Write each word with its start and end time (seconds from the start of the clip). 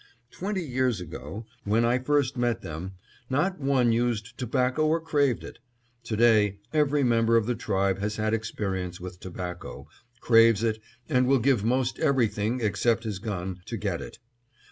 Twenty 0.31 0.63
years 0.65 0.99
ago, 0.99 1.45
when 1.63 1.85
I 1.85 1.99
first 1.99 2.35
met 2.35 2.63
them, 2.63 2.93
not 3.29 3.59
one 3.59 3.91
used 3.91 4.35
tobacco 4.35 4.87
or 4.87 4.99
craved 4.99 5.43
it. 5.43 5.59
To 6.05 6.15
day 6.15 6.57
every 6.73 7.03
member 7.03 7.37
of 7.37 7.45
the 7.45 7.53
tribe 7.53 7.99
has 7.99 8.15
had 8.15 8.33
experience 8.33 8.99
with 8.99 9.19
tobacco, 9.19 9.87
craves 10.19 10.63
it, 10.63 10.79
and 11.07 11.27
will 11.27 11.37
give 11.37 11.63
most 11.63 11.99
everything, 11.99 12.61
except 12.61 13.03
his 13.03 13.19
gun, 13.19 13.61
to 13.67 13.77
get 13.77 14.01
it. 14.01 14.17